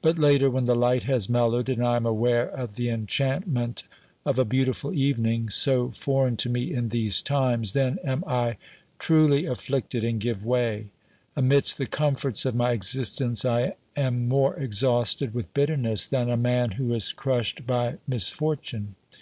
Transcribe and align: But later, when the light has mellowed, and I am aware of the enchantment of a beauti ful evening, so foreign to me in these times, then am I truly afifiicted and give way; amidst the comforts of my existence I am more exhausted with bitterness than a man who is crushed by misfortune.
But 0.00 0.18
later, 0.18 0.48
when 0.48 0.64
the 0.64 0.74
light 0.74 1.02
has 1.02 1.28
mellowed, 1.28 1.68
and 1.68 1.86
I 1.86 1.96
am 1.96 2.06
aware 2.06 2.46
of 2.48 2.76
the 2.76 2.88
enchantment 2.88 3.84
of 4.24 4.38
a 4.38 4.44
beauti 4.46 4.74
ful 4.74 4.94
evening, 4.94 5.50
so 5.50 5.90
foreign 5.90 6.38
to 6.38 6.48
me 6.48 6.72
in 6.72 6.88
these 6.88 7.20
times, 7.20 7.74
then 7.74 7.98
am 8.02 8.24
I 8.26 8.56
truly 8.98 9.42
afifiicted 9.42 10.08
and 10.08 10.20
give 10.20 10.42
way; 10.42 10.86
amidst 11.36 11.76
the 11.76 11.84
comforts 11.86 12.46
of 12.46 12.54
my 12.54 12.72
existence 12.72 13.44
I 13.44 13.74
am 13.94 14.26
more 14.26 14.56
exhausted 14.56 15.34
with 15.34 15.52
bitterness 15.52 16.06
than 16.06 16.30
a 16.30 16.38
man 16.38 16.70
who 16.70 16.94
is 16.94 17.12
crushed 17.12 17.66
by 17.66 17.96
misfortune. 18.06 18.94